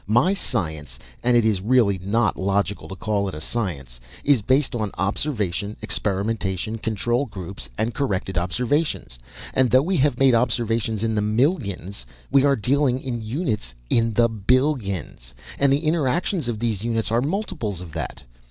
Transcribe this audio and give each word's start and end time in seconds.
My 0.07 0.33
science 0.33 0.97
and 1.21 1.37
it 1.37 1.45
is 1.45 1.61
really 1.61 1.99
not 1.99 2.35
logical 2.35 2.87
to 2.87 2.95
call 2.95 3.27
it 3.29 3.35
a 3.35 3.39
science 3.39 3.99
is 4.23 4.41
based 4.41 4.73
on 4.73 4.89
observation, 4.97 5.77
experimentation, 5.79 6.79
control 6.79 7.27
groups 7.27 7.69
and 7.77 7.93
corrected 7.93 8.35
observations. 8.35 9.19
And 9.53 9.69
though 9.69 9.83
we 9.83 9.97
have 9.97 10.17
made 10.17 10.33
observations 10.33 11.03
in 11.03 11.13
the 11.13 11.21
millions, 11.21 12.03
we 12.31 12.43
are 12.43 12.55
dealing 12.55 12.99
in 12.99 13.21
units 13.21 13.75
in 13.91 14.13
the 14.15 14.27
billions, 14.27 15.35
and 15.59 15.71
the 15.71 15.85
interactions 15.85 16.47
of 16.47 16.57
these 16.57 16.83
units 16.83 17.11
are 17.11 17.21
multiples 17.21 17.79
of 17.79 17.91
that. 17.91 18.23